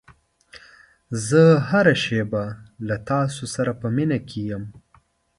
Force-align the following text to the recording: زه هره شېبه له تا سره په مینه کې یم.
زه 1.27 1.41
هره 1.69 1.95
شېبه 2.03 2.45
له 2.87 2.95
تا 3.07 3.19
سره 3.55 3.71
په 3.81 3.87
مینه 3.95 4.19
کې 4.27 4.41
یم. 4.49 4.63